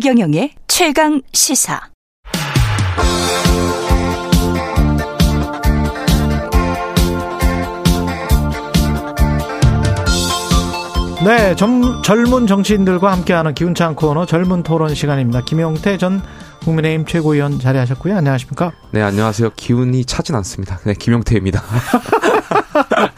[0.00, 1.78] 최경영의 최강 시사.
[11.22, 15.42] 네, 점, 젊은 정치인들과 함께하는 기운찬 코너 젊은 토론 시간입니다.
[15.42, 16.22] 김용태 전
[16.64, 18.16] 국민의힘 최고위원 자리하셨고요.
[18.16, 18.72] 안녕하십니까?
[18.92, 19.50] 네, 안녕하세요.
[19.54, 20.78] 기운이 차진 않습니다.
[20.86, 21.62] 네, 김용태입니다.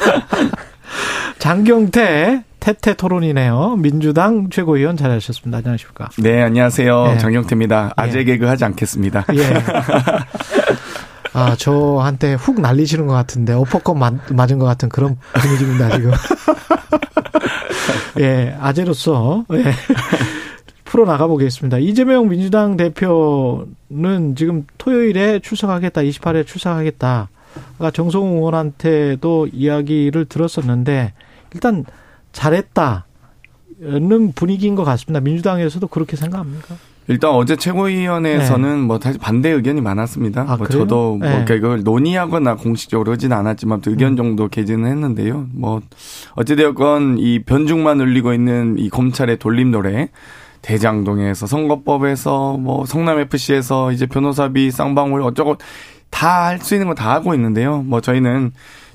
[1.39, 3.75] 장경태 태태 토론이네요.
[3.79, 5.59] 민주당 최고위원 자리하셨습니다.
[5.59, 6.11] 안녕하십니까?
[6.19, 7.07] 네, 안녕하세요.
[7.07, 7.19] 네.
[7.19, 7.95] 장경태입니다.
[7.97, 8.25] 아재 예.
[8.25, 9.27] 개그 하지 않겠습니다.
[9.35, 9.43] 예.
[11.35, 16.13] 아, 저한테 훅 날리시는 것 같은데, 어퍼컷 맞은 것 같은 그런 분위기입니다, 지금.
[18.21, 19.65] 예, 아재로서, 예.
[20.85, 21.79] 풀어 나가 보겠습니다.
[21.79, 27.29] 이재명 민주당 대표는 지금 토요일에 출석하겠다, 28일 출석하겠다.
[27.81, 31.13] 가 정성호 의원한테도 이야기를 들었었는데,
[31.55, 31.85] 일단
[32.33, 33.07] 잘했다
[33.81, 35.19] 는 분위기인 것 같습니다.
[35.21, 36.77] 민주당에서도 그렇게 생각합니까?
[37.09, 38.87] 일단 어제 최고위원회에서는 네.
[38.87, 40.45] 뭐 사실 반대 의견이 많았습니다.
[40.47, 41.31] 아, 뭐 저도 뭐 네.
[41.33, 44.17] 그러니까 이걸 논의하거나 공식적으로 하지는 않았지만 또 의견 음.
[44.17, 45.49] 정도 개진을 했는데요.
[45.53, 45.81] 뭐
[46.37, 50.11] 어찌되었건 이 변죽만 울리고 있는 이 검찰의 돌림 노래
[50.63, 55.57] 대장동에서 선거법에서 뭐 성남 FC에서 이제 변호사비 쌍방울 어쩌고
[56.11, 57.83] 다 할 수 있는 거 다 하고 있는데요.
[57.83, 58.53] 뭐 저희는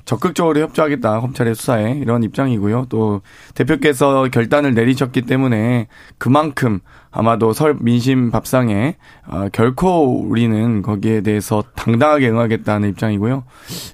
[0.08, 2.86] 적극적으로 협조하겠다 검찰의 수사에 이런 입장이고요.
[2.88, 3.20] 또
[3.54, 12.30] 대표께서 결단을 내리셨기 때문에 그만큼 아마도 설 민심 밥상에 어, 결코 우리는 거기에 대해서 당당하게
[12.30, 13.44] 응하겠다는 입장이고요.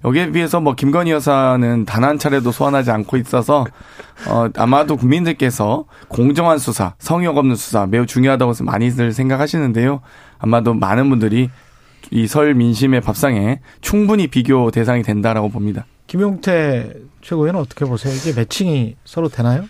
[0.05, 3.67] 여기에 비해서 뭐 김건희 여사는 단 한 차례도 소환하지 않고 있어서
[4.29, 10.01] 어, 아마도 국민들께서 공정한 수사, 성역 없는 수사 매우 중요하다고 많이들 생각하시는데요.
[10.39, 11.51] 아마도 많은 분들이
[12.13, 15.87] 이 설 민심의 밥상에 충분히 비교 대상이 된다라고 봅니다.
[16.07, 18.15] 김용태 최고위원 어떻게 보세요?
[18.15, 19.65] 이게 매칭이 서로 되나요?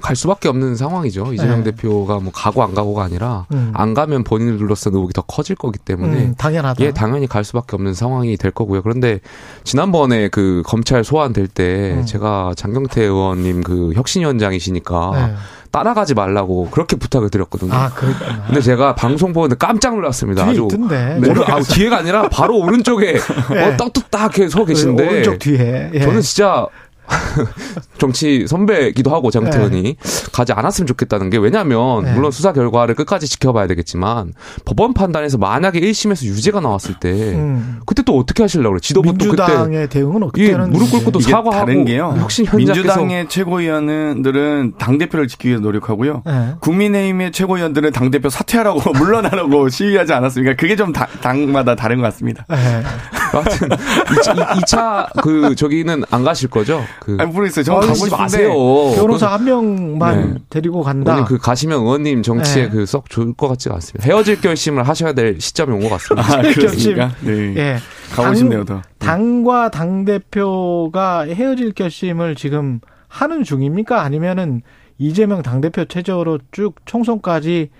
[0.00, 1.32] 갈 수밖에 없는 상황이죠.
[1.32, 1.70] 이재명 네.
[1.72, 3.72] 대표가 뭐 가고 안 가고가 아니라 음.
[3.74, 6.84] 안 가면 본인으로서 의혹이 더 커질 거기 때문에 음, 당연하다.
[6.84, 8.82] 예, 당연히 갈 수밖에 없는 상황이 될 거고요.
[8.82, 9.20] 그런데
[9.64, 12.06] 지난번에 그 검찰 소환 될 때 음.
[12.06, 15.34] 제가 장경태 의원님 그 혁신위원장이시니까 네.
[15.72, 17.72] 따라가지 말라고 그렇게 부탁을 드렸거든요.
[17.72, 18.44] 아, 그렇구나.
[18.46, 20.42] 근데 제가 방송 보는데 깜짝 놀랐습니다.
[20.44, 20.62] 뒤에 아주.
[20.70, 21.18] 있던데.
[21.20, 21.30] 네.
[21.30, 23.14] 오른, 아, 뒤에가 아니라 바로 오른쪽에
[23.50, 23.64] 네.
[23.64, 25.06] 어, 떡뚝딱 서 계신데.
[25.08, 25.90] 오른쪽 뒤에.
[25.94, 26.00] 예.
[26.00, 26.66] 저는 진짜
[27.98, 29.96] 정치 선배기도 하고 장태현이 네.
[30.32, 32.12] 가지 않았으면 좋겠다는 게 왜냐하면 네.
[32.14, 34.32] 물론 수사 결과를 끝까지 지켜봐야 되겠지만
[34.64, 37.80] 법원 판단에서 만약에 1심에서 유죄가 나왔을 때 음.
[37.86, 38.80] 그때 또 어떻게 하실려고 그래?
[38.80, 42.14] 지도부 또 그때 대응은 어떻게 예, 무릎 꿇고 또 사과하고 다른 게요.
[42.18, 46.22] 혁신 민주당의 최고위원들은 당 대표를 지키기 위해 노력하고요.
[46.24, 46.54] 네.
[46.60, 50.56] 국민의힘의 최고위원들은 당 대표 사퇴하라고 물러나라고 시위하지 않았습니까?
[50.56, 52.44] 그게 좀 다, 당마다 다른 것 같습니다.
[52.48, 52.82] 네.
[53.32, 56.82] 하여튼 2차 그 저기는 안 가실 거죠?
[57.00, 57.64] 그 아니, 모르겠어요.
[57.64, 58.52] 저 가고 마세요.
[58.94, 60.40] 변호사 한 명만 네.
[60.50, 61.24] 데리고 간다.
[61.24, 62.68] 그 가시면 의원님 정치에 네.
[62.70, 64.06] 그썩 좋을 것 같지가 않습니다.
[64.06, 66.38] 헤어질 결심을 하셔야 될 시점이 온 것 같습니다.
[66.38, 66.96] 아, 결심.
[67.22, 67.54] 네.
[67.56, 67.76] 예.
[68.14, 68.82] 가고 싶네요, 더.
[68.98, 74.02] 당과 당 대표가 헤어질 결심을 지금 하는 중입니까?
[74.02, 74.62] 아니면은
[74.98, 77.70] 이재명 당 대표 체제로 쭉 총선까지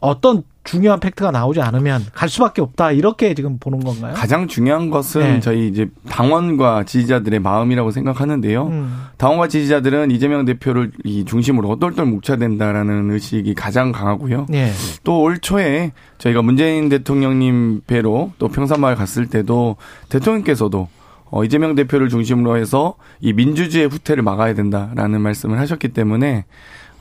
[0.00, 4.14] 어떤 중요한 팩트가 나오지 않으면 갈 수밖에 없다 이렇게 지금 보는 건가요?
[4.14, 5.40] 가장 중요한 것은 네.
[5.40, 8.66] 저희 이제 당원과 지지자들의 마음이라고 생각하는데요.
[8.66, 9.04] 음.
[9.16, 14.46] 당원과 지지자들은 이재명 대표를 이 중심으로 똘똘 뭉쳐야 된다라는 의식이 가장 강하고요.
[14.50, 14.70] 네.
[15.02, 19.76] 또올 초에 저희가 문재인 대통령님 배로 또 평산마을 갔을 때도
[20.10, 20.88] 대통령께서도
[21.30, 26.44] 어, 이재명 대표를 중심으로 해서 이 민주주의 후퇴를 막아야 된다라는 말씀을 하셨기 때문에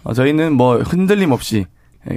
[0.03, 1.65] 어, 저희는 뭐 흔들림 없이 예,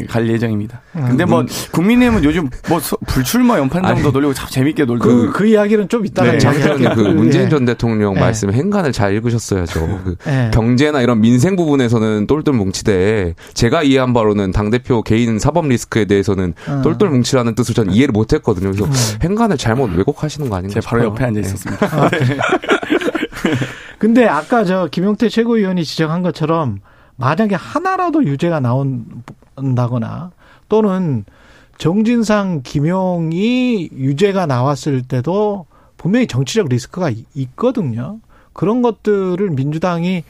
[0.09, 0.81] 갈 예정입니다.
[0.95, 1.07] 음.
[1.09, 5.47] 근데 뭐 국민의힘은 요즘 뭐 불출마 연판 정도 아니, 돌리고 참 재밌게 놀고 그, 그
[5.47, 6.39] 이야기는 좀 이따가 네.
[6.39, 8.21] 장그 문재인 전 대통령 네.
[8.21, 9.81] 말씀에 행간을 잘 읽으셨어야죠.
[10.05, 10.51] 그 네.
[10.55, 16.55] 경제나 이런 민생 부분에서는 똘똘 뭉치되 제가 이해한 바로는 당 대표 개인 사법 리스크에 대해서는
[16.69, 16.83] 음.
[16.83, 18.71] 똘똘 뭉치라는 뜻을 전 이해를 못했거든요.
[18.71, 19.19] 그래서 음.
[19.23, 20.75] 행간을 잘못 왜곡하시는 거 아닌가?
[20.75, 21.87] 제가 바로 옆에 앉아 있었습니다.
[21.87, 22.19] 아, 네.
[23.99, 26.79] 근데 아까 저 김용태 최고위원이 지적한 것처럼
[27.17, 29.05] 만약에 하나라도 유죄가 나온
[29.77, 30.31] 다거나
[30.69, 31.25] 또는
[31.79, 35.67] 정진상 김용이 유죄가 나왔을 때도
[35.97, 38.21] 분명히 정치적 리스크가 있거든요.
[38.53, 40.25] 그런 것들을 민주당이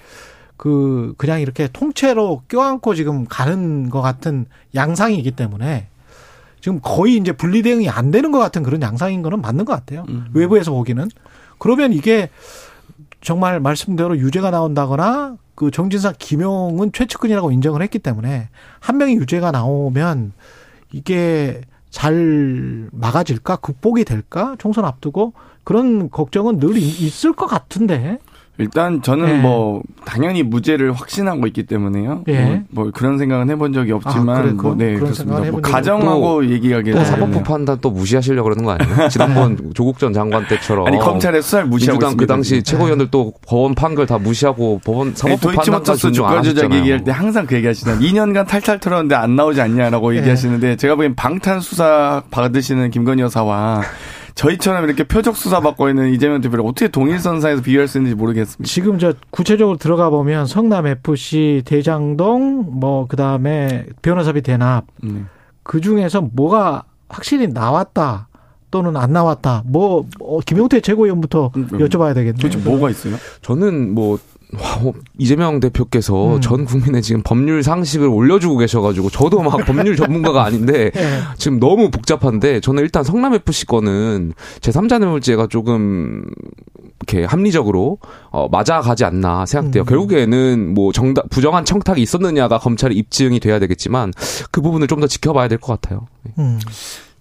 [0.56, 5.88] 그 그냥 이렇게 통째로 껴안고 지금 가는 것 같은 양상이기 때문에
[6.60, 10.04] 지금 거의 이제 분리 대응이 안 되는 것 같은 그런 양상인 거는 맞는 것 같아요.
[10.08, 10.26] 음.
[10.32, 11.08] 외부에서 보기는
[11.58, 12.30] 그러면 이게
[13.20, 18.48] 정말 말씀대로 유죄가 나온다거나 그 정진상 김용은 최측근이라고 인정을 했기 때문에
[18.80, 20.32] 한 명이 유죄가 나오면
[20.92, 21.60] 이게
[21.90, 23.56] 잘 막아질까?
[23.56, 24.56] 극복이 될까?
[24.58, 25.34] 총선 앞두고?
[25.64, 28.18] 그런 걱정은 늘 있을 것 같은데
[28.58, 29.32] 일단 저는 예.
[29.34, 32.24] 뭐 당연히 무죄를 확신하고 있기 때문에요.
[32.28, 32.44] 예.
[32.44, 35.50] 뭐, 뭐, 그런 생각은 해본 적이 없지만 아, 뭐, 네 그렇습니다.
[35.50, 39.08] 뭐 가정하고 얘기하기 또 사법부 판단 또 무시하시려고 그러는 거 아니에요?
[39.10, 43.74] 지난번 조국 전 장관 때처럼 아니 검찰의 수사를 무시하고 민주당 그 당시 최고위원들 또 법원
[43.74, 48.00] 판결 다 무시하고 법원 사법부 판단까지 주가 조작 얘기할 때 항상 그 얘기하시잖아요.
[48.00, 50.18] 2년간 탈탈 털었는데 안 나오지 않냐라고 예.
[50.18, 53.82] 얘기하시는데 제가 보기엔 방탄 수사 받으시는 김건희 여사와
[54.42, 58.64] 저희처럼 이렇게 표적 수사 받고 있는 이재명 대표를 어떻게 동일선상에서 비교할 수 있는지 모르겠습니다.
[58.64, 65.28] 지금 저 구체적으로 들어가 보면 성남 FC 대장동 뭐 그다음에 변호사비 대납 음.
[65.62, 68.28] 그 중에서 뭐가 확실히 나왔다.
[68.72, 69.64] 또는 안 나왔다.
[69.66, 71.78] 뭐, 뭐 김용태 최고위원부터 음, 음.
[71.78, 72.40] 여쭤봐야 되겠네요.
[72.40, 73.16] 도대체 뭐가 있어요?
[73.42, 74.18] 저는 뭐
[74.58, 76.40] 와, 이재명 대표께서 음.
[76.40, 81.20] 전 국민의 지금 법률 상식을 올려주고 계셔가지고 저도 막 법률 전문가가 아닌데 네.
[81.38, 86.24] 지금 너무 복잡한데 저는 일단 성남 FC 거는 제 3자 뇌물죄가 조금
[87.00, 87.98] 이렇게 합리적으로
[88.30, 89.84] 어, 맞아가지 않나 생각돼요.
[89.84, 89.86] 음.
[89.86, 94.12] 결국에는 뭐 정답 부정한 청탁이 있었느냐가 검찰이 입증이 돼야 되겠지만
[94.50, 96.06] 그 부분을 좀 더 지켜봐야 될 것 같아요.
[96.38, 96.60] 음.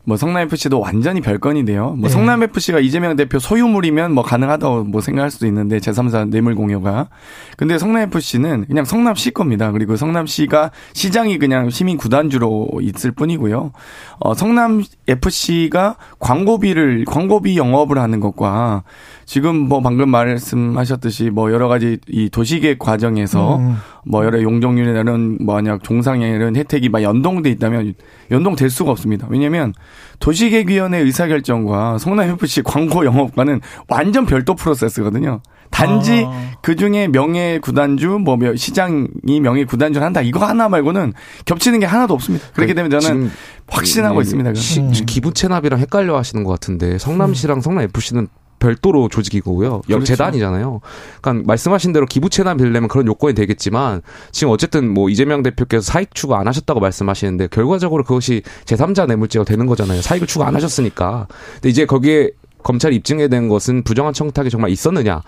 [0.03, 1.91] 뭐 성남 FC도 완전히 별건인데요.
[1.91, 2.09] 뭐 네.
[2.09, 7.09] 성남 FC가 이재명 대표 소유물이면 뭐 가능하다고 뭐 생각할 수도 있는데 제3자 뇌물 공여가.
[7.57, 9.71] 근데 성남 FC는 그냥 성남시 겁니다.
[9.71, 13.71] 그리고 성남시가 시장이 그냥 시민 구단주로 있을 뿐이고요.
[14.19, 18.83] 어 성남 FC가 광고비를 광고비 영업을 하는 것과
[19.31, 23.77] 지금 뭐 방금 말씀하셨듯이 뭐 여러 가지 이 도시계획 과정에서 음.
[24.05, 27.93] 뭐 여러 용적률이나 이런 뭐냐 종상에 이런 혜택이 막 연동돼 있다면
[28.29, 29.27] 연동될 수가 없습니다.
[29.29, 29.73] 왜냐하면
[30.19, 35.39] 도시계획위원회 의사결정과 성남FC 광고 영업과는 완전 별도 프로세스거든요.
[35.69, 36.51] 단지 아.
[36.61, 40.21] 그 중에 명예 구단주, 뭐 시장이 명예 구단주를 한다.
[40.21, 41.13] 이거 하나 말고는
[41.45, 42.45] 겹치는 게 하나도 없습니다.
[42.51, 43.31] 그렇기 때문에 저는
[43.67, 44.53] 확신하고 음, 있습니다.
[44.55, 48.27] 시, 기부 체납이랑 헷갈려 하시는 것 같은데 성남시랑 성남 FC는
[48.61, 49.81] 별도로 조직이고요.
[49.85, 50.05] 그렇죠.
[50.05, 50.79] 재단이잖아요.
[51.21, 56.35] 그러니까 말씀하신 대로 기부 체납되려면 그런 요건이 되겠지만 지금 어쨌든 뭐 이재명 대표께서 사익 추구
[56.35, 60.01] 안 하셨다고 말씀하시는데 결과적으로 그것이 제3자 뇌물죄가 되는 거잖아요.
[60.01, 61.27] 사익을 추구 안 하셨으니까.
[61.55, 62.31] 근데 이제 거기에
[62.63, 65.21] 검찰이 입증해 낸 것은 부정한 청탁이 정말 있었느냐.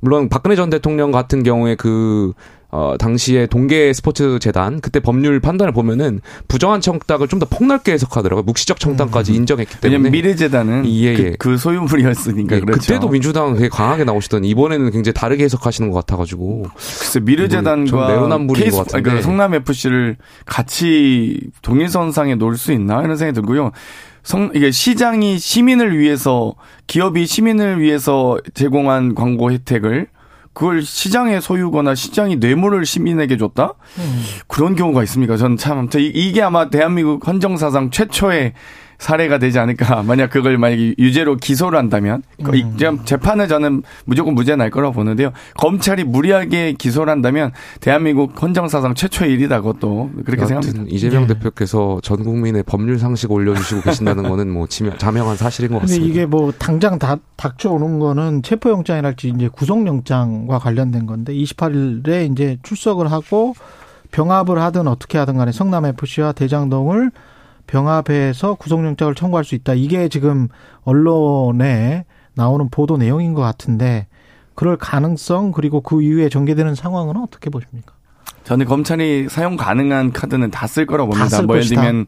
[0.00, 2.32] 물론 박근혜 전 대통령 같은 경우에 그
[2.72, 8.42] 어, 당시에 동계 스포츠 재단 그때 법률 판단을 보면은 부정한 청탁을 좀 더 폭넓게 해석하더라고요.
[8.42, 9.36] 묵시적 청탁까지 음.
[9.36, 9.96] 인정했기 때문에.
[9.96, 11.14] 왜냐면 미래재단은 예, 예.
[11.14, 12.80] 그, 그 소유물이었으니까 예, 그렇죠.
[12.80, 16.66] 그때도 민주당은 되게 강하게 나오시던 이번에는 굉장히 다르게 해석하시는 것 같아가지고.
[16.74, 19.02] 글쎄 미래재단과 내로남불인 케이스, 것 같은데.
[19.02, 23.72] 그러니까 성남 FC를 같이 동일선상에 놓을 수 있나 이런 생각이 들고요.
[24.30, 26.54] 성, 이게 시장이 시민을 위해서
[26.86, 30.06] 기업이 시민을 위해서 제공한 광고 혜택을
[30.52, 33.74] 그걸 시장의 소유거나 시장이 뇌물을 시민에게 줬다?
[33.98, 34.22] 음.
[34.46, 35.36] 그런 경우가 있습니까?
[35.36, 38.52] 저는 참, 이게 아마 대한민국 헌정사상 최초의
[39.00, 40.02] 사례가 되지 않을까.
[40.06, 42.22] 만약 그걸 만약에 유죄로 기소를 한다면.
[42.42, 42.98] 그 음.
[43.04, 45.32] 재판을 저는 무조건 무죄 날 거라고 보는데요.
[45.56, 47.50] 검찰이 무리하게 기소를 한다면
[47.80, 49.62] 대한민국 헌정사상 최초의 일이다.
[49.62, 50.84] 그것도 그렇게 생각합니다.
[50.88, 51.34] 이재명 네.
[51.34, 56.04] 대표께서 전 국민의 법률 상식 올려주시고 계신다는 거는 뭐 자명한 사실인 것 같습니다.
[56.04, 63.10] 근데 이게 뭐 당장 다, 닥쳐오는 거는 체포영장이랄지 이제 구속영장과 관련된 건데 28일에 이제 출석을
[63.10, 63.54] 하고
[64.10, 67.10] 병합을 하든 어떻게 하든 간에 성남FC와 대장동을
[67.66, 69.74] 병합해서 구속영장을 청구할 수 있다.
[69.74, 70.48] 이게 지금
[70.84, 74.06] 언론에 나오는 보도 내용인 것 같은데
[74.54, 77.94] 그럴 가능성 그리고 그 이후에 전개되는 상황은 어떻게 보십니까?
[78.44, 81.42] 저는 검찰이 사용 가능한 카드는 다 쓸 거라고 봅니다.
[81.42, 82.06] 뭐 예를 들면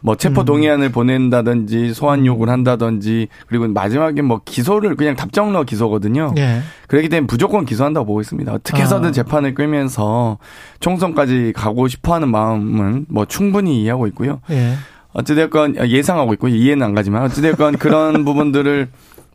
[0.00, 0.44] 뭐 체포 음.
[0.44, 0.92] 동의안을 음.
[0.92, 6.34] 보낸다든지 소환 요구를 한다든지 그리고 마지막에 뭐 기소를 그냥 답정러 기소거든요.
[6.38, 6.60] 예.
[6.88, 8.52] 그렇기 때문에 무조건 기소한다고 보고 있습니다.
[8.52, 9.12] 어떻게 해서든 아.
[9.12, 10.38] 재판을 끌면서
[10.80, 14.40] 총선까지 가고 싶어하는 마음은 뭐 충분히 이해하고 있고요.
[14.50, 14.74] 예.
[15.12, 18.88] 어찌됐건 예상하고 있고 이해는 안 가지만 어찌됐건 그런 부분들을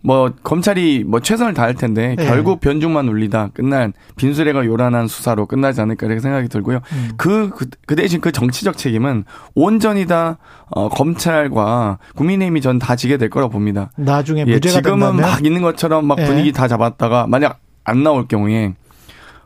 [0.04, 2.26] 뭐 검찰이 뭐 최선을 다할 텐데 네.
[2.28, 6.82] 결국 변죽만 울리다 끝난 빈수레가 요란한 수사로 끝나지 않을까 이렇게 생각이 들고요.
[6.94, 7.10] 음.
[7.18, 10.38] 그, 그, 그 대신 그 정치적 책임은 온전히 다
[10.70, 13.90] 어, 검찰과 국민의힘이 전 다 지게 될 거라고 봅니다.
[13.98, 15.16] 나중에 예, 지금은 된다면?
[15.18, 16.26] 막 있는 것처럼 막 네.
[16.28, 18.76] 분위기 다 잡았다가 만약 안 나올 경우에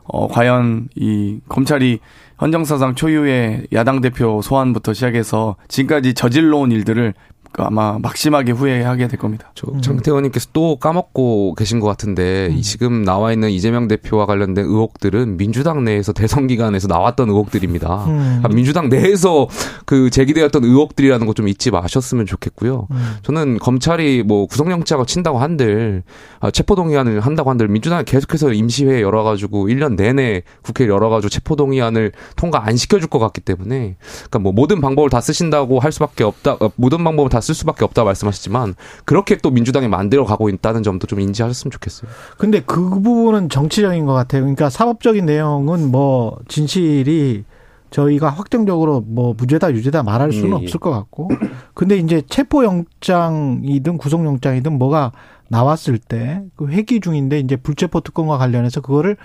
[0.04, 2.00] 어, 과연 이 검찰이
[2.40, 9.18] 헌정사상 초유의 야당 대표 소환부터 시작해서 지금까지 저질러 온 일들을 그 아마 막심하게 후회하게 될
[9.18, 9.50] 겁니다.
[9.54, 12.62] 저 장태원님께서 또 까먹고 계신 것 같은데 음.
[12.62, 18.04] 지금 나와 있는 이재명 대표와 관련된 의혹들은 민주당 내에서 대선 기간에서 나왔던 의혹들입니다.
[18.06, 18.40] 음.
[18.42, 19.48] 아, 민주당 내에서
[19.84, 22.86] 그 제기되었던 의혹들이라는 거 좀 잊지 마셨으면 좋겠고요.
[22.90, 23.16] 음.
[23.22, 26.02] 저는 검찰이 뭐 구속영장을 친다고 한들
[26.40, 32.76] 아, 체포동의안을 한다고 한들 민주당이 계속해서 임시회에 열어가지고 1년 내내 국회를 열어가지고 체포동의안을 통과 안
[32.76, 36.56] 시켜줄 것 같기 때문에 그러니까 뭐 모든 방법을 다 쓰신다고 할 수밖에 없다.
[36.60, 41.20] 어, 모든 방법을 다쓸 수밖에 없다 말씀하셨지만 그렇게 또 민주당이 만들어 가고 있다는 점도 좀
[41.20, 42.10] 인지하셨으면 좋겠어요.
[42.38, 44.42] 근데 그 부분은 정치적인 것 같아요.
[44.42, 47.44] 그러니까 사법적인 내용은 뭐 진실이
[47.90, 50.64] 저희가 확정적으로 뭐 무죄다 유죄다 말할 수는 예, 예.
[50.64, 51.28] 없을 것 같고
[51.74, 55.12] 근데 이제 체포 영장이든 구속 영장이든 뭐가
[55.48, 59.16] 나왔을 때 그 회기 중인데 이제 불체포 특권과 관련해서 그거를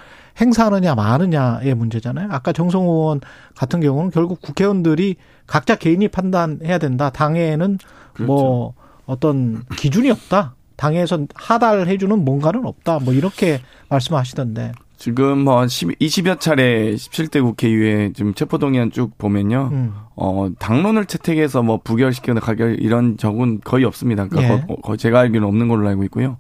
[0.42, 2.28] 행사하느냐 마느냐의 문제잖아요.
[2.32, 3.22] 아까 정성 의원
[3.56, 5.16] 같은 경우는 결국 국회의원들이
[5.48, 7.10] 각자 개인이 판단해야 된다.
[7.10, 7.78] 당에는
[8.18, 8.26] 그렇죠.
[8.26, 8.74] 뭐
[9.06, 10.56] 어떤 기준이 없다.
[10.76, 13.00] 당에서 하달해주는 뭔가는 없다.
[13.00, 14.74] 뭐 이렇게 말씀하시던데.
[14.98, 19.70] 지금 뭐 20여 차례 17대 국회 이후에 지금 체포동의안 쭉 보면요.
[19.72, 19.94] 음.
[20.20, 24.28] 어, 당론을 채택해서 뭐 부결시키거나 가결 이런 적은 거의 없습니다.
[24.28, 24.62] 그러니까 예.
[24.68, 26.38] 거, 거, 제가 알기로는 없는 걸로 알고 있고요.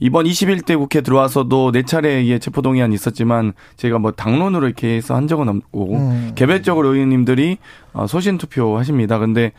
[0.00, 5.48] 이번 21대 국회 들어와서도 네 차례의 체포동의안 있었지만 제가 뭐 당론으로 이렇게 해서 한 적은
[5.48, 6.32] 없고 음.
[6.34, 7.58] 개별적으로 의원님들이
[7.92, 9.20] 어, 소신 투표 하십니다.
[9.20, 9.52] 근데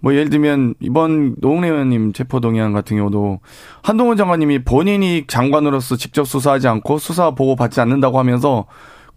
[0.00, 3.40] 뭐 예를 들면 이번 노웅래 의원님 체포동의안 같은 경우도
[3.82, 8.64] 한동훈 장관님이 본인이 장관으로서 직접 수사하지 않고 수사 보고 받지 않는다고 하면서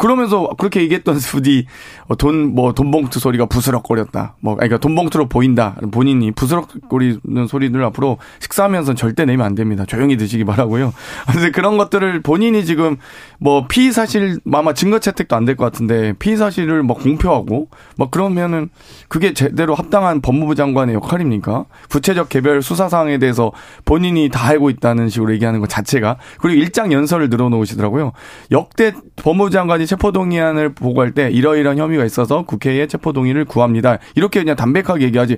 [0.01, 1.65] 그러면서 그렇게 얘기했던 분이
[2.07, 4.35] 어, 돈, 뭐, 돈봉투 소리가 부스럭거렸다.
[4.39, 5.75] 뭐, 그러니까 돈봉투로 보인다.
[5.91, 9.85] 본인이 부스럭거리는 소리를 앞으로 식사하면서 절대 내면 안 됩니다.
[9.85, 10.91] 조용히 드시기 바라고요.
[11.31, 12.97] 근데 그런 것들을 본인이 지금
[13.39, 17.67] 뭐 피의 사실 아마 증거 채택도 안 될 것 같은데 피의 사실을 뭐 공표하고
[17.97, 18.69] 뭐 그러면은
[19.07, 21.65] 그게 제대로 합당한 법무부 장관의 역할입니까?
[21.89, 23.51] 구체적 개별 수사 사항에 대해서
[23.85, 28.13] 본인이 다 알고 있다는 식으로 얘기하는 것 자체가 그리고 일장 연설을 늘어놓으시더라고요.
[28.51, 33.97] 역대 법무부 장관이 체포동의안을 보고할 때 이러이러한 혐의가 있어서 국회에 체포동의를 구합니다.
[34.15, 35.37] 이렇게 그냥 담백하게 얘기하지.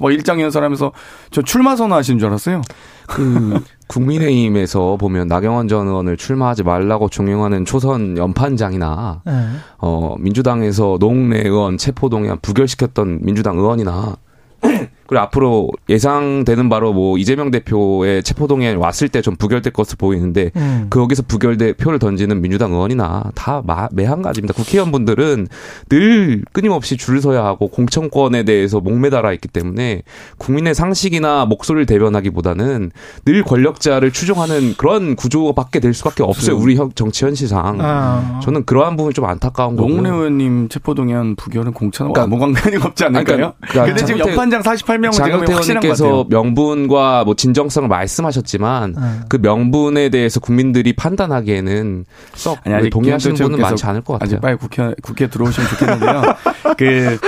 [0.00, 0.92] 막 일장 연설하면서
[1.30, 2.62] 저 출마 선언하신 줄 알았어요.
[3.06, 9.32] 그 국민의힘에서 보면 나경원 전 의원을 출마하지 말라고 종용하는 초선 연판장이나 네.
[9.78, 14.16] 어 민주당에서 노웅래 의원 체포동의안 부결시켰던 민주당 의원이나
[15.06, 20.86] 그리고 앞으로 예상되는 바로 뭐 이재명 대표의 체포동의안 왔을 때 좀 부결될 것으로 보이는데 음.
[20.90, 24.52] 거기서 부결돼 표를 던지는 민주당 의원이나 다 매한가지입니다.
[24.52, 25.48] 국회의원분들은
[25.88, 30.02] 늘 끊임없이 줄을 서야 하고 공천권에 대해서 목매달아 있기 때문에
[30.36, 32.90] 국민의 상식이나 목소리를 대변하기보다는
[33.24, 36.56] 늘 권력자를 추종하는 그런 구조밖에 될 수밖에 없어요.
[36.58, 37.78] 우리 정치 현실상.
[37.80, 38.40] 아.
[38.42, 39.90] 저는 그러한 부분이 좀 안타까운 거고요.
[39.90, 43.24] 노웅래 의원님 체포동의안 부결은 공천과 그러니까, 아무 관계이 없지 않을까요?
[43.26, 49.06] 그러니까, 그러니까 근데 지금 연판장 48 18명은 장경태 의원님께서 명분과 뭐 진정성을 말씀하셨지만 네.
[49.28, 54.26] 그 명분에 대해서 국민들이 판단하기에는 썩 아니, 동의하시는 분은 많지 않을 것 같아요.
[54.26, 56.22] 아직 빨리 국회 국회 들어오시면 좋겠는데요.
[56.76, 57.18] 그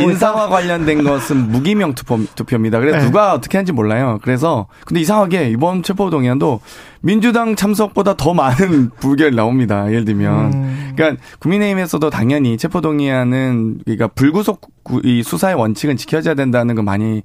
[0.00, 2.80] 인사와 관련된 것은 무기명 투표, 투표입니다.
[2.80, 3.04] 그래서 네.
[3.04, 4.18] 누가 어떻게 하는지 몰라요.
[4.22, 6.60] 그래서 근데 이상하게 이번 체포동의안도
[7.04, 9.88] 민주당 참석보다 더 많은 불결 나옵니다.
[9.88, 10.54] 예를 들면.
[10.54, 10.92] 음.
[10.96, 14.62] 그러니까 국민의힘에서도 당연히 체포동의안은 그러니까 불구속
[15.02, 17.22] 이 수사의 원칙은 지켜져야 된다는 거 많이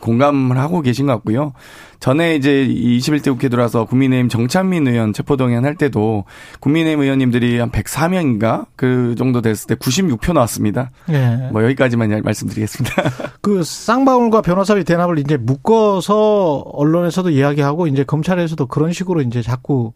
[0.00, 1.52] 공감을 하고 계신 것 같고요.
[2.00, 6.24] 전에 이제 21대 국회 들어와서 국민의힘 정찬민 의원 체포동의안 할 때도
[6.60, 10.90] 국민의힘 의원님들이 한 104명인가 그 정도 됐을 때 96표 나왔습니다.
[11.06, 11.50] 네.
[11.52, 13.02] 뭐 여기까지만 말씀드리겠습니다.
[13.42, 19.92] 그 쌍방울과 변호사비 대납을 이제 묶어서 언론에서도 이야기하고 이제 검찰에서도 그런 식으로 이제 자꾸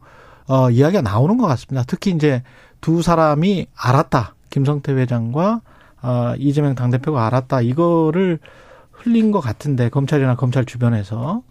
[0.46, 1.84] 어 이야기가 나오는 것 같습니다.
[1.87, 2.42] 특히 이제
[2.82, 4.34] 두 사람이 알았다.
[4.50, 5.62] 김성태 회장과
[6.02, 7.62] 어, 이재명 당대표가 알았다.
[7.62, 8.38] 이거를
[8.90, 11.42] 흘린 것 같은데 검찰이나 검찰 주변에서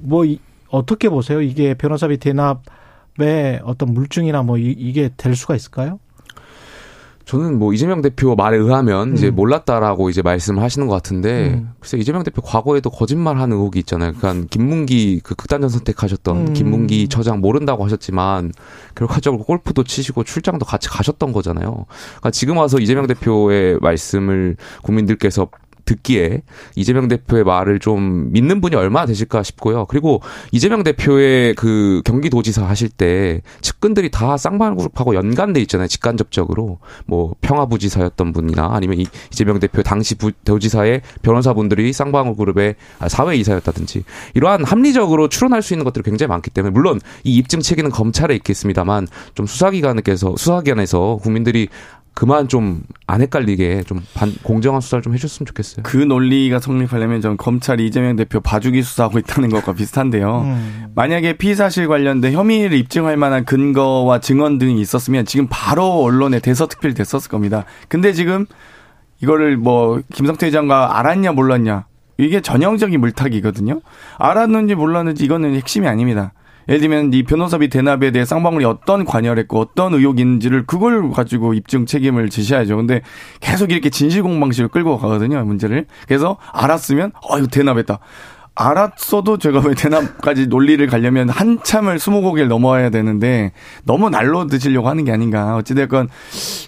[0.00, 1.40] 뭐 이, 어떻게 보세요?
[1.40, 5.98] 이게 변호사비 대납의 어떤 물증이나 뭐 이, 이게 될 수가 있을까요?
[7.26, 9.14] 저는 뭐 이재명 대표 말에 의하면 음.
[9.16, 11.72] 이제 몰랐다라고 이제 말씀을 하시는 것 같은데 음.
[11.80, 14.12] 글쎄 이재명 대표 과거에도 거짓말하는 의혹이 있잖아요.
[14.16, 16.52] 그러니까 김문기 그 극단전 선택하셨던 음.
[16.52, 18.52] 김문기 처장 모른다고 하셨지만
[18.94, 21.86] 결과적으로 골프도 치시고 출장도 같이 가셨던 거잖아요.
[21.88, 25.48] 그러니까 지금 와서 이재명 대표의 말씀을 국민들께서
[25.86, 26.42] 듣기에
[26.74, 29.86] 이재명 대표의 말을 좀 믿는 분이 얼마나 되실까 싶고요.
[29.86, 30.20] 그리고
[30.52, 35.88] 이재명 대표의 그 경기도지사 하실 때 측근들이 다 쌍방그룹하고 연관돼 있잖아요.
[35.88, 38.98] 직간접적으로 뭐 평화부지사였던 분이나 아니면
[39.32, 42.74] 이재명 대표 당시 부, 도지사의 변호사분들이 쌍방그룹의
[43.06, 48.34] 사회이사였다든지 이러한 합리적으로 추론할 수 있는 것들이 굉장히 많기 때문에 물론 이 입증 책임은 검찰에
[48.34, 51.68] 있겠습니다만 좀 수사기관에서 수사기관에서 국민들이
[52.16, 55.84] 그만 좀 안 헷갈리게 좀 반, 공정한 수사를 좀 해줬으면 좋겠어요.
[55.84, 60.40] 그 논리가 성립하려면 전 검찰이 이재명 대표 봐주기 수사하고 있다는 것과 비슷한데요.
[60.40, 60.86] 음.
[60.96, 67.30] 만약에 피사실 관련된 혐의를 입증할 만한 근거와 증언 등이 있었으면 지금 바로 언론에 대서특필 됐었을
[67.30, 67.64] 겁니다.
[67.86, 68.46] 근데 지금
[69.22, 71.86] 이거를 뭐 김성태 회장과 알았냐 몰랐냐
[72.18, 73.82] 이게 전형적인 물타기거든요.
[74.18, 76.32] 알았는지 몰랐는지 이거는 핵심이 아닙니다.
[76.68, 81.86] 예를 들면 이 변호사비 대납에 대해 쌍방울이 어떤 관여를 했고 어떤 의혹인지를 그걸 가지고 입증
[81.86, 82.76] 책임을 지셔야죠.
[82.76, 83.02] 근데
[83.40, 85.86] 계속 이렇게 진실 공방식으로 끌고 가거든요, 문제를.
[86.08, 87.98] 그래서 알았으면 어 이거 대납했다.
[88.56, 93.52] 알았어도 제가 왜 대납까지 논리를 가려면 한참을 스무 고개를 넘어야 되는데
[93.84, 95.56] 너무 날로 드시려고 하는 게 아닌가.
[95.56, 96.08] 어찌됐건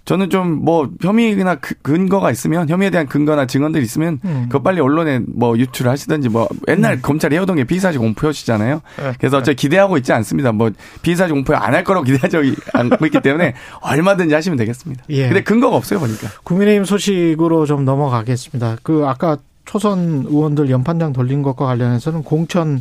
[0.04, 4.46] 저는 좀 뭐 혐의나 그 근거가 있으면 혐의에 대한 근거나 증언들이 있으면 음.
[4.48, 6.98] 그거 빨리 언론에 뭐 유출하시든지 뭐 옛날 음.
[7.00, 8.82] 검찰이 해오던 게 비사지 공표시잖아요.
[8.98, 9.12] 네.
[9.18, 10.52] 그래서 저 기대하고 있지 않습니다.
[10.52, 10.70] 뭐
[11.02, 15.04] 비사지 공표 안할 거라고 기대하지 않고 있기 때문에 얼마든지 하시면 되겠습니다.
[15.10, 15.28] 예.
[15.28, 16.28] 근데 근거가 없어요 보니까.
[16.44, 18.76] 국민의힘 소식으로 좀 넘어가겠습니다.
[18.82, 22.80] 그 아까 초선 의원들 연판장 돌린 것과 관련해서는 공천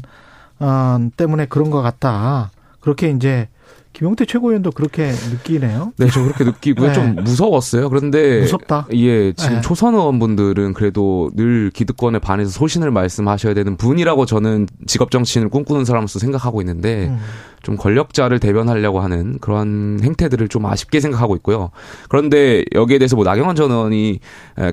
[0.58, 2.50] 어, 때문에 그런 것 같다.
[2.80, 3.50] 그렇게 이제
[3.92, 5.92] 김용태 최고위원도 그렇게 느끼네요.
[5.98, 6.88] 네, 저 그렇게 느끼고요.
[6.88, 6.94] 네.
[6.94, 7.90] 좀 무서웠어요.
[7.90, 8.88] 그런데 무섭다.
[8.94, 9.62] 예, 지금 네.
[9.62, 16.20] 초선 의원분들은 그래도 늘 기득권에 반해서 소신을 말씀하셔야 되는 분이라고 저는 직업 정치인을 꿈꾸는 사람으로서
[16.20, 17.20] 생각하고 있는데 음.
[17.68, 21.72] 좀 권력자를 대변하려고 하는 그런 행태들을 좀 아쉽게 생각하고 있고요.
[22.08, 24.22] 그런데 여기에 대해서 뭐 나경원 전 의원이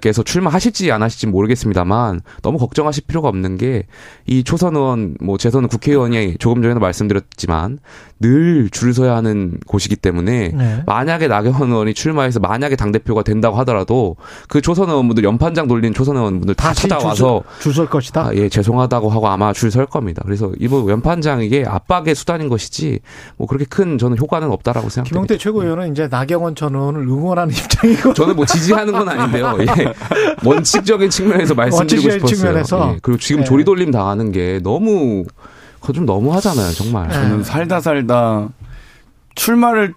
[0.00, 3.82] 계서 출마하실지 안 하실지 모르겠습니다만 너무 걱정하실 필요가 없는 게
[4.26, 7.78] 이 초선 의원 뭐 재선 국회의원이 조금 전에도 말씀드렸지만
[8.20, 10.82] 늘 줄 서야 하는 곳이기 때문에 네.
[10.86, 14.16] 만약에 나경원 의원이 출마해서 만약에 당 대표가 된다고 하더라도
[14.48, 18.28] 그 초선 의원분들 연판장 돌린 초선 의원분들 다 찾아와서 줄 설 것이다.
[18.28, 20.22] 아, 예 죄송하다고 하고 아마 줄 설 겁니다.
[20.24, 23.00] 그래서 이번 연판장 이게 압박의 수단인 것이지 뿐이지
[23.36, 25.08] 뭐 그렇게 큰 저는 효과는 없다라고 생각합니다.
[25.14, 29.56] 김용태 최고위원은 이제 나경원 전 의원을 응원하는 입장이고 저는 뭐 지지하는 건 아닌데요.
[29.60, 29.92] 예.
[30.44, 32.36] 원칙적인 측면에서 말씀드리고 싶었어요.
[32.36, 32.92] 측면에서.
[32.94, 32.98] 예.
[33.02, 33.46] 그리고 지금 네.
[33.46, 35.24] 조리돌림 당하는 게 너무
[35.80, 37.08] 그거 좀 너무하잖아요, 정말.
[37.08, 37.14] 네.
[37.14, 38.48] 저는 살다 살다
[39.34, 39.94] 출마를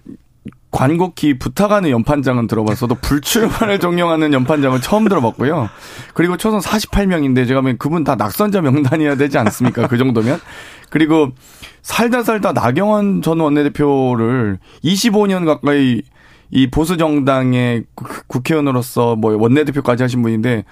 [0.77, 5.69] 관곡히 부탁하는 연판장은 들어봤어도 불출마를 종용하는 연판장은 처음 들어봤고요.
[6.13, 9.87] 그리고 초선 48명인데 제가 보면 그분 다 낙선자 명단이어야 되지 않습니까?
[9.87, 10.39] 그 정도면.
[10.91, 11.31] 그리고
[11.81, 16.03] 살다 살다 나경원 전 원내대표를 25년 가까이
[16.51, 17.85] 이 보수 정당의
[18.27, 20.63] 국회의원으로서 뭐 원내대표까지 하신 분인데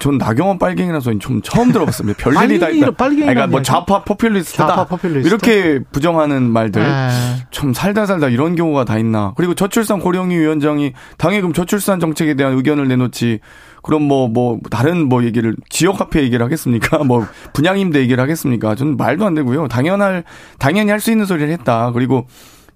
[0.00, 2.18] 전 나경원 빨갱이라서 좀 처음 들어봤습니다.
[2.22, 2.90] 별일이 다 있다.
[2.90, 4.66] 빨갱이 그러니까 뭐 좌파 포퓰리스트다.
[4.66, 5.26] 좌파 포퓰리스트.
[5.28, 6.82] 이렇게 부정하는 말들.
[6.82, 7.10] 아.
[7.50, 9.32] 참 살다 살다 이런 경우가 다 있나.
[9.36, 13.40] 그리고 저출산 고령위 위원장이 당해금 저출산 정책에 대한 의견을 내놓지.
[13.82, 16.98] 그럼 뭐, 뭐, 다른 뭐 얘기를, 지역 화폐 얘기를 하겠습니까?
[17.04, 18.74] 뭐, 분양임대 얘기를 하겠습니까?
[18.74, 19.68] 저는 말도 안 되고요.
[19.68, 20.24] 당연할,
[20.58, 21.90] 당연히 할 수 있는 소리를 했다.
[21.92, 22.26] 그리고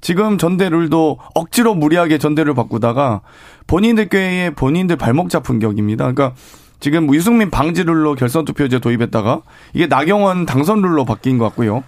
[0.03, 3.23] 지금 전대룰도 억지로 무리하게 전대를 바꾸다가
[3.67, 6.13] 본인들께의 본인들 발목 잡은 격입니다.
[6.13, 6.35] 그러니까
[6.81, 9.43] 지금 뭐 유승민 방지 룰로 결선 투표제 도입했다가
[9.75, 11.83] 이게 나경원 당선 룰로 바뀐 것 같고요.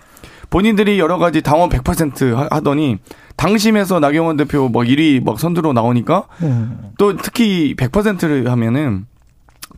[0.50, 2.98] 본인들이 여러 가지 당원 100% 하더니
[3.37, 6.90] 당심에서 나경원 대표 뭐 1위 막 선두로 나오니까 음.
[6.98, 9.07] 또 특히 100%를 하면은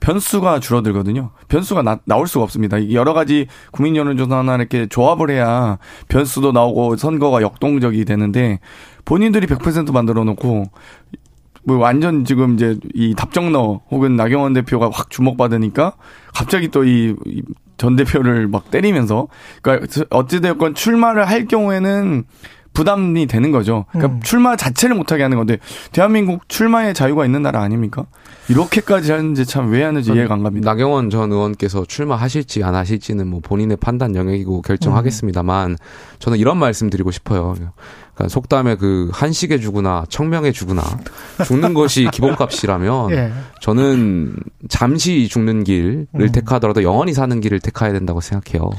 [0.00, 1.30] 변수가 줄어들거든요.
[1.48, 2.90] 변수가 나, 나올 수가 없습니다.
[2.92, 8.58] 여러 가지 국민 여론조사나 이렇게 조합을 해야 변수도 나오고 선거가 역동적이 되는데
[9.04, 10.64] 본인들이 100% 만들어 놓고
[11.64, 15.94] 뭐 완전 지금 이제 이 답정너 혹은 나경원 대표가 확 주목받으니까
[16.34, 17.14] 갑자기 또 이
[17.78, 19.26] 전 대표를 막 때리면서
[19.60, 22.22] 그러니까 어찌되었건 출마를 할 경우에는
[22.74, 23.86] 부담이 되는 거죠.
[23.90, 24.20] 그러니까 음.
[24.22, 25.58] 출마 자체를 못하게 하는 건데
[25.90, 28.06] 대한민국 출마의 자유가 있는 나라 아닙니까?
[28.48, 30.70] 이렇게까지 하는지 참 왜 하는지 이해가 안 갑니다.
[30.70, 35.76] 나경원 전 의원께서 출마하실지 안 하실지는 뭐 본인의 판단 영역이고 결정하겠습니다만 음.
[36.20, 37.56] 저는 이런 말씀 드리고 싶어요.
[38.14, 40.82] 그러니까 속담에 그 한식에 주구나 청명에 주구나
[41.46, 43.32] 죽는 것이 기본값이라면 예.
[43.60, 44.36] 저는
[44.68, 46.32] 잠시 죽는 길을 음.
[46.32, 48.70] 택하더라도 영원히 사는 길을 택해야 된다고 생각해요.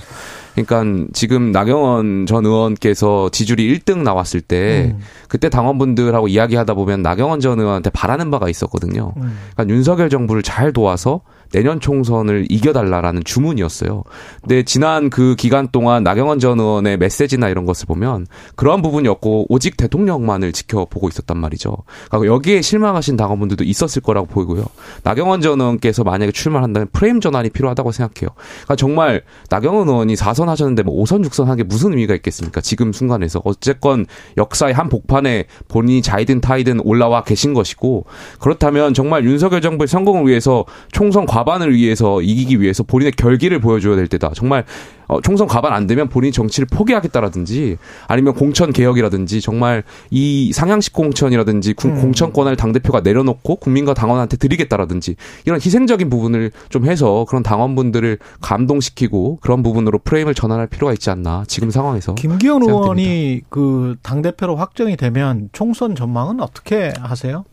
[0.54, 5.00] 그러니까 지금 나경원 전 의원께서 지지율이 1등 나왔을 때 음.
[5.28, 9.14] 그때 당원분들하고 이야기하다 보면 나경원 전 의원한테 바라는 바가 있었거든요.
[9.18, 9.38] 음.
[9.56, 11.22] 그러니까 윤석열 정부를 잘 도와서
[11.54, 14.04] 내년 총선을 이겨달라라는 주문이었어요.
[14.42, 19.46] 근데 지난 그 기간 동안 나경원 전 의원의 메시지나 이런 것을 보면 그러한 부분이 없고
[19.50, 21.78] 오직 대통령만을 지켜보고 있었단 말이죠.
[22.10, 24.66] 그러니까 여기에 실망하신 당원분들도 있었을 거라고 보이고요.
[25.04, 28.32] 나경원 전 의원께서 만약에 출마한다면 프레임 전환이 필요하다고 생각해요.
[28.36, 32.62] 그러니까 정말 나경원 의원이 4선 하셨는데 뭐 5선 6선 하는 게 무슨 의미가 있겠습니까?
[32.62, 38.06] 지금 순간에서 어쨌건 역사의 한 복판에 본인이 자이든 타이든 올라와 계신 것이고
[38.40, 43.96] 그렇다면 정말 윤석열 정부의 성공을 위해서 총선 과 과반을 위해서 이기기 위해서 본인의 결기를 보여줘야
[43.96, 44.32] 될 때다.
[44.36, 44.66] 정말
[45.08, 47.78] 어, 총선 과반 안 되면 본인이 정치를 포기하겠다라든지
[48.08, 52.02] 아니면 공천 개혁이라든지 정말 이 상향식 공천이라든지 음.
[52.02, 59.40] 공천권을 당 대표가 내려놓고 국민과 당원한테 드리겠다라든지 이런 희생적인 부분을 좀 해서 그런 당원분들을 감동시키고
[59.42, 64.96] 그런 부분으로 프레임을 전환할 필요가 있지 않나 지금 상황에서 김기현 의원이 그 당 대표로 확정이
[64.98, 67.46] 되면 총선 전망은 어떻게 하세요?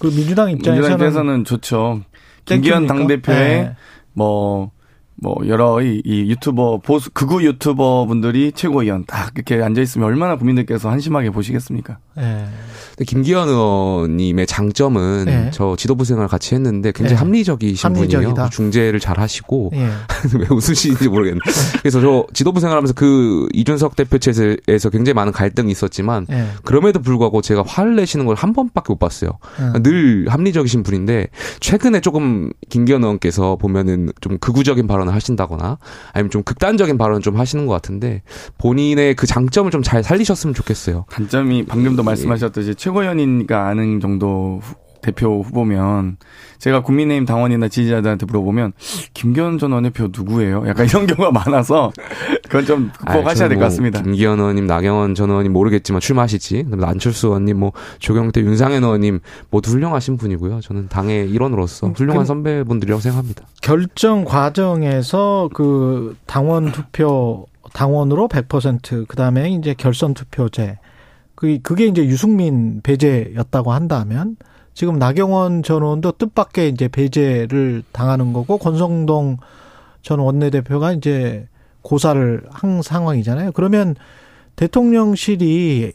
[0.00, 2.00] 그 민주당 입장에서는 민주당 입장에서는 좋죠.
[2.48, 3.76] 김기현 당대표의 네.
[4.12, 4.70] 뭐
[5.20, 10.36] 뭐 여러 이, 이 유튜버 보수 극우 유튜버 분들이 최고위원 딱 이렇게 앉아 있으면 얼마나
[10.36, 11.98] 국민들께서 한심하게 보시겠습니까?
[12.16, 12.46] 네.
[13.06, 15.50] 김기현 의원님의 장점은 네.
[15.52, 17.18] 저 지도부 생활 같이 했는데 굉장히 네.
[17.18, 18.32] 합리적이신 합리적이다.
[18.34, 18.48] 분이에요.
[18.50, 19.88] 중재를 잘 하시고 네.
[20.38, 21.38] 왜 웃으시는지 모르겠네.
[21.80, 26.26] 그래서 저 지도부 생활하면서 그 이준석 대표 체제에서 굉장히 많은 갈등이 있었지만
[26.64, 29.32] 그럼에도 불구하고 제가 화를 내시는 걸 한 번밖에 못 봤어요.
[29.82, 31.26] 늘 합리적이신 분인데
[31.58, 35.78] 최근에 조금 김기현 의원께서 보면은 좀 극우적인 발언 발언을 하신다거나
[36.12, 38.22] 아니면 좀 극단적인 발언을 좀 하시는 것 같은데
[38.58, 41.06] 본인의 그 장점을 좀 잘 살리셨으면 좋겠어요.
[41.08, 42.04] 단점이 방금도 예.
[42.04, 44.60] 말씀하셨듯이 최고위원인가 아는 정도
[45.00, 46.16] 대표 후보면
[46.58, 48.72] 제가 국민의힘 당원이나 지지자들한테 물어보면
[49.14, 50.64] 김기현 전 원내대표 누구예요?
[50.66, 51.92] 약간 이런 경우가 많아서
[52.48, 54.02] 그건 좀 극복하셔야 될것 뭐 같습니다.
[54.02, 56.64] 김기현 의원님, 나경원 전 의원님 모르겠지만 출마하시지.
[56.64, 60.60] 그다음에 안철수 의원님, 뭐 조경태, 윤상현 의원님 모두 훌륭하신 분이고요.
[60.60, 63.46] 저는 당의 일원으로서 훌륭한 선배분들이라고 생각합니다.
[63.62, 70.78] 결정 과정에서 그 당원 투표 당원으로 100% 그다음에 이제 결선 투표제
[71.34, 74.36] 그 그게 이제 유승민 배제였다고 한다면
[74.74, 79.36] 지금 나경원 전 의원도 뜻밖의 이제 배제를 당하는 거고 권성동
[80.02, 81.46] 전 원내대표가 이제
[81.82, 83.52] 고사를 한 상황이잖아요.
[83.52, 83.94] 그러면
[84.56, 85.92] 대통령실이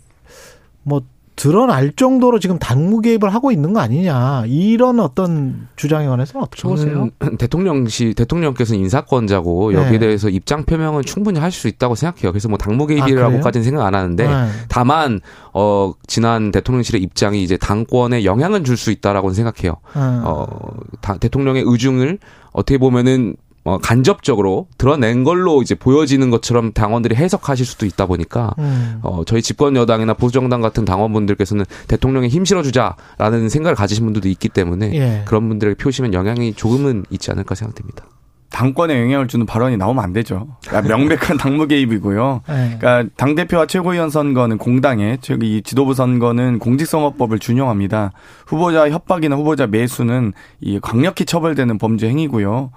[0.84, 1.02] 뭐
[1.36, 7.10] 드러날 정도로 지금 당무 개입을 하고 있는 거 아니냐 이런 어떤 주장에 관해서는 어떻게 보세요?
[7.40, 10.00] 대통령시 대통령께서 인사권자고 여기에 네.
[10.00, 12.32] 대해서 입장 표명은 충분히 하실 수 있다고 생각해요.
[12.32, 14.48] 그래서 뭐 당무 개입이라고까지는 아, 생각 안 하는데 네.
[14.70, 15.22] 다만
[15.54, 19.78] 어 지난 대통령실의 입장이 이제 당권에 영향을 줄 수 있다라고는 생각해요.
[19.96, 20.02] 네.
[20.26, 20.48] 어
[21.02, 22.20] 다, 대통령의 의중을
[22.52, 29.00] 어떻게 보면은 어, 간접적으로 드러낸 걸로 이제 보여지는 것처럼 당원들이 해석하실 수도 있다 보니까 음.
[29.04, 34.50] 어, 저희 집권 여당이나 보수 정당 같은 당원분들께서는 대통령에 힘 실어주자라는 생각을 가지신 분들도 있기
[34.50, 35.22] 때문에 예.
[35.26, 38.06] 그런 분들에게 표시면 영향이 조금은 있지 않을까 생각됩니다.
[38.54, 40.48] 당권에 영향을 주는 발언이 나오면 안 되죠.
[40.68, 42.42] 그러니까 명백한 당무 개입이고요.
[42.48, 42.78] 네.
[42.80, 48.12] 그러니까 당 대표와 최고위원 선거는 공당에, 이 지도부 선거는 공직선거법을 준용합니다.
[48.46, 52.72] 후보자 협박이나 후보자 매수는 이 강력히 처벌되는 범죄 행위고요.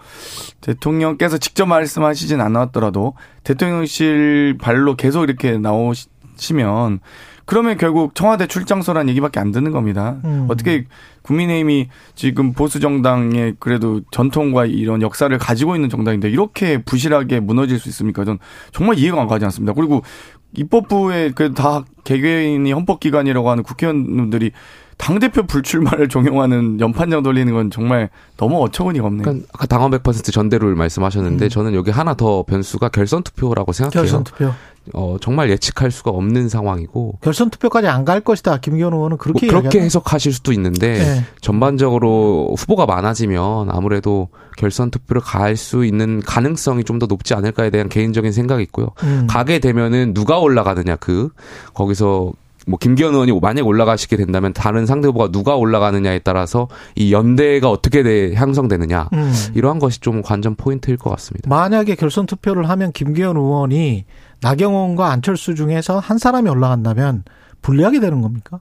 [0.63, 7.01] 대통령께서 직접 말씀하시진 않았더라도 대통령실 발로 계속 이렇게 나오시면
[7.47, 10.17] 그러면 결국 청와대 출장소란 얘기밖에 안 듣는 겁니다.
[10.25, 10.47] 음.
[10.51, 10.85] 어떻게
[11.23, 17.89] 국민의힘이 지금 보수 정당의 그래도 전통과 이런 역사를 가지고 있는 정당인데 이렇게 부실하게 무너질 수
[17.89, 18.25] 있습니까?
[18.25, 18.39] 전
[18.73, 19.73] 정말 이해가 안 가지 않습니다.
[19.73, 20.03] 그리고
[20.55, 24.51] 입법부에 그다 개개인이 헌법기관이라고 하는 국회의원들이
[24.99, 29.23] 당대표 불출마를 종용하는 연판장 돌리는 건 정말 너무 어처구니가 없네요.
[29.23, 31.49] 그러니까 아까 당원 100% 전대를 말씀하셨는데 음.
[31.49, 34.03] 저는 여기 하나 더 변수가 결선 투표라고 생각해요.
[34.03, 34.53] 결선 투표.
[34.95, 38.59] 어, 정말 예측할 수가 없는 상황이고 결선 투표까지 안 갈 것이다.
[38.59, 41.25] 김기현 의원은 그렇게 뭐 그렇게 해석하실 수도 있는데 네.
[41.41, 47.89] 전반적으로 후보가 많아지면 아무래도 결선 투표를 갈 수 있는 가능성이 좀 더 높지 않을까에 대한
[47.91, 48.89] 개인적인 생각이 있고요.
[49.03, 49.27] 음.
[49.29, 51.29] 가게 되면은 누가 올라가느냐 그
[51.75, 52.33] 거기서
[52.67, 58.03] 뭐 김기현 의원이 만약 올라가시게 된다면 다른 상대 후보가 누가 올라가느냐에 따라서 이 연대가 어떻게
[58.03, 59.33] 돼 향성되느냐 음.
[59.55, 61.49] 이러한 것이 좀 관전 포인트일 것 같습니다.
[61.49, 64.05] 만약에 결선 투표를 하면 김기현 의원이
[64.43, 67.25] 나경원과 안철수 중에서 한 사람이 올라간다면
[67.63, 68.61] 불리하게 되는 겁니까?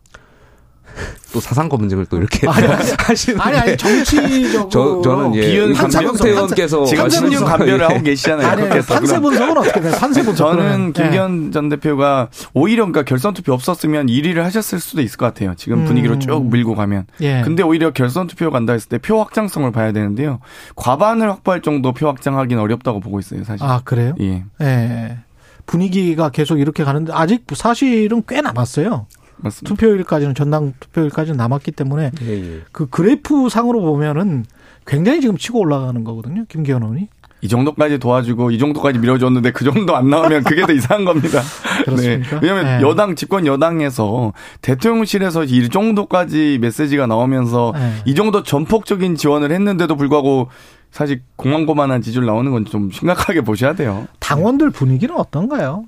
[1.34, 5.76] 또 사상 검증을 또 이렇게 아니, 아니, 하시는 아니 아니 정치적으로 저, 저는 예, 비은
[5.76, 8.48] 한명태 의원께서 지금 감별을 하고 계시잖아요.
[8.48, 9.92] 아니, 아니 판세 분석은 어떻게 돼요?
[10.00, 11.52] 판세 분석 저는 김기현 네.
[11.52, 15.54] 전 대표가 오히려 그러니까 결선 투표 없었으면 1위를 하셨을 수도 있을 것 같아요.
[15.56, 15.86] 지금 음.
[15.86, 17.06] 분위기로 쭉 밀고 가면.
[17.22, 17.42] 예.
[17.44, 20.40] 근데 오히려 결선 투표 간다 했을 때 표 확장성을 봐야 되는데요.
[20.76, 23.64] 과반을 확보할 정도 표 확장하기는 어렵다고 보고 있어요, 사실.
[23.66, 24.16] 아 그래요?
[24.22, 24.44] 예.
[24.62, 25.18] 예.
[25.66, 29.08] 분위기가 계속 이렇게 가는데 아직 사실은 꽤 남았어요.
[29.38, 29.70] 맞습니다.
[29.70, 32.62] 투표일까지는 전당 투표일까지는 남았기 때문에 예, 예.
[32.72, 34.46] 그 그래프 상으로 보면은
[34.88, 36.46] 굉장히 지금 치고 올라가는 거거든요.
[36.48, 37.10] 김기현 의원이.
[37.42, 41.42] 이 정도까지 도와주고 이 정도까지 밀어줬는데 그 정도 안 나오면 그게 더 이상한 겁니다.
[41.96, 42.22] 네.
[42.42, 42.82] 왜냐하면 네.
[42.82, 47.94] 여당 집권 여당에서 대통령실에서 이 정도까지 메시지가 나오면서 네.
[48.06, 50.50] 이 정도 전폭적인 지원을 했는데도 불구하고
[50.92, 54.08] 사실 공항고만한 지지율 나오는 건 좀 심각하게 보셔야 돼요.
[54.20, 55.86] 당원들 분위기는 어떤가요?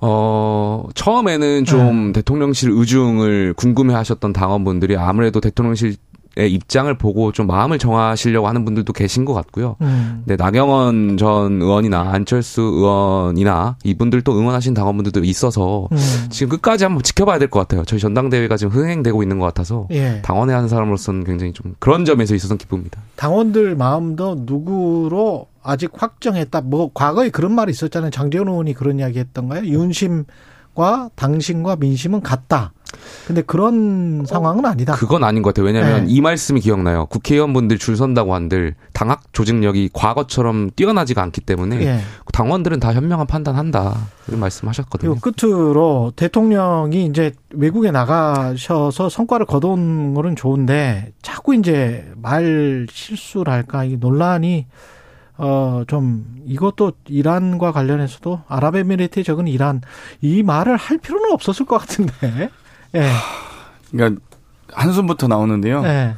[0.00, 2.12] 어, 처음에는 좀 네.
[2.14, 5.96] 대통령실 의중을 궁금해 하셨던 당원분들이 아무래도 대통령실
[6.38, 9.76] 입장을 보고 좀 마음을 정하시려고 하는 분들도 계신 것 같고요.
[9.80, 10.22] 음.
[10.26, 15.98] 네, 나경원 전 의원이나 안철수 의원이나 이분들도 응원하신 당원분들도 있어서 음.
[16.30, 17.84] 지금 끝까지 한번 지켜봐야 될 것 같아요.
[17.84, 20.20] 저희 전당대회가 지금 흥행되고 있는 것 같아서 예.
[20.22, 23.00] 당원회 하는 사람으로서는 굉장히 좀 그런 점에서 있어서는 기쁩니다.
[23.16, 26.60] 당원들 마음도 누구로 아직 확정했다.
[26.62, 28.10] 뭐 과거에 그런 말이 있었잖아요.
[28.10, 29.64] 장재원 의원이 그런 이야기 했던가요?
[29.64, 32.72] 윤심과 당신과 민심은 같다.
[33.26, 34.94] 근데 그런 상황은 아니다.
[34.94, 35.66] 그건 아닌 것 같아요.
[35.66, 36.12] 왜냐하면 네.
[36.12, 37.06] 이 말씀이 기억나요.
[37.06, 42.00] 국회의원분들 줄 선다고 한들 당학 조직력이 과거처럼 뛰어나지가 않기 때문에 네.
[42.32, 43.96] 당원들은 다 현명한 판단한다.
[44.28, 45.16] 이런 말씀하셨거든요.
[45.16, 54.66] 끝으로 대통령이 이제 외국에 나가셔서 성과를 거둔 거는 좋은데 자꾸 이제 말 실수랄까 이 논란이
[55.42, 59.80] 어, 좀, 이것도 이란과 관련해서도 아랍에미리트의 적은 이란,
[60.20, 62.50] 이 말을 할 필요는 없었을 것 같은데.
[62.94, 63.10] 예.
[63.90, 64.20] 그러니까
[64.72, 65.82] 한숨부터 나오는데요.
[65.84, 66.14] 예.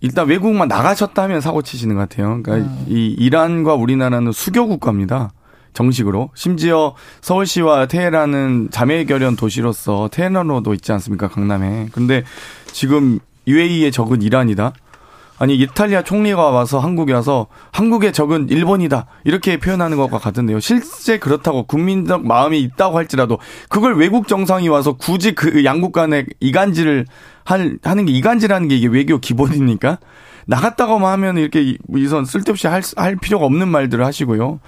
[0.00, 2.40] 일단 외국만 나가셨다면 사고 치시는 것 같아요.
[2.42, 2.86] 그러니까 음.
[2.88, 5.32] 이 이란과 우리나라는 수교 국가입니다.
[5.72, 6.30] 정식으로.
[6.34, 11.28] 심지어 서울시와 테헤란은 자매 결연 도시로서 테헤란으로도 있지 않습니까?
[11.28, 11.88] 강남에.
[11.92, 12.22] 근데
[12.66, 14.72] 지금 UAE의 적은 이란이다.
[15.38, 20.60] 아니 이탈리아 총리가 와서 한국에 와서 한국의 적은 일본이다 이렇게 표현하는 것과 같은데요.
[20.60, 27.06] 실제 그렇다고 국민적 마음이 있다고 할지라도 그걸 외국 정상이 와서 굳이 그 양국 간의 이간질을
[27.44, 29.98] 할 하는 게 이간질하는 게 이게 외교 기본입니까?
[30.46, 34.60] 나갔다고만 하면 이렇게 이선 쓸데없이 할, 할 필요가 없는 말들을 하시고요.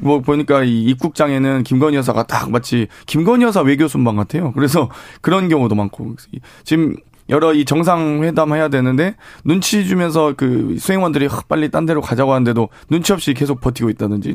[0.00, 4.52] 뭐 보니까 이 입국장에는 김건희 여사가 딱 마치 김건희 여사 외교 순방 같아요.
[4.52, 4.88] 그래서
[5.20, 6.16] 그런 경우도 많고
[6.64, 6.96] 지금
[7.28, 9.14] 여러 이 정상회담 해야 되는데
[9.44, 14.34] 눈치 주면서 그 수행원들이 빨리 딴 데로 가자고 하는데도 눈치 없이 계속 버티고 있다든지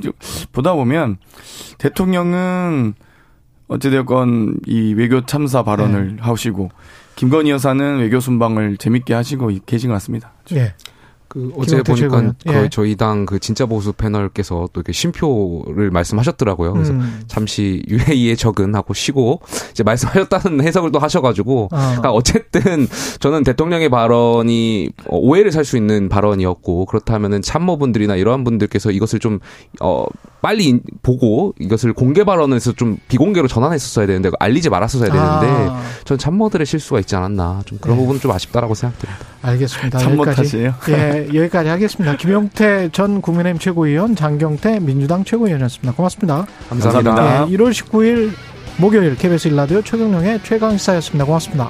[0.51, 1.17] 보다 보면
[1.79, 2.93] 대통령은
[3.67, 6.21] 어찌되었건 이 외교 참사 발언을 네.
[6.21, 6.69] 하시고
[7.15, 10.33] 김건희 여사는 외교 순방을 재밌게 하시고 계신 것 같습니다.
[10.51, 10.73] 네.
[11.33, 12.69] 그 어제 보니까 그 예.
[12.71, 16.73] 저희 당 그 진짜 보수 패널께서 또 이렇게 쉼표를 말씀하셨더라고요.
[16.73, 17.21] 그래서 음.
[17.27, 19.41] 잠시 UAE의 적은 하고 쉬고
[19.71, 21.77] 이제 말씀하셨다는 해석을 또 하셔가지고 어.
[21.77, 22.87] 그러니까 어쨌든
[23.19, 29.39] 저는 대통령의 발언이 오해를 살 수 있는 발언이었고 그렇다면은 참모분들이나 이러한 분들께서 이것을 좀
[29.81, 30.05] 어.
[30.41, 35.81] 빨리 보고 이것을 공개 발언에서 좀 비공개로 전환했었어야 되는데 알리지 말았었어야 되는데 아.
[36.03, 38.03] 전 참모들의 실수가 있지 않았나 좀 그런 네.
[38.03, 39.25] 부분 좀 아쉽다라고 생각됩니다.
[39.41, 39.99] 알겠습니다.
[39.99, 40.73] 참모 탓이에요?
[40.89, 42.17] 예, 여기까지 하겠습니다.
[42.17, 45.93] 김용태 전 국민의힘 최고위원, 장경태 민주당 최고위원이었습니다.
[45.93, 46.45] 고맙습니다.
[46.69, 47.47] 감사합니다.
[47.49, 48.31] 예, 1월 19일
[48.77, 51.25] 목요일 KBS 일라디오 최경령의 최강시사였습니다.
[51.25, 51.69] 고맙습니다.